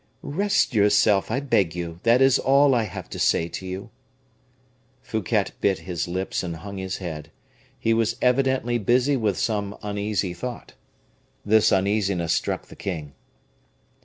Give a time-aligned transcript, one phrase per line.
[0.23, 3.91] "Rest yourself, I beg you; that is all I have to say to you."
[5.03, 7.29] Fouquet bit his lips and hung his head.
[7.77, 10.73] He was evidently busy with some uneasy thought.
[11.45, 13.13] This uneasiness struck the king.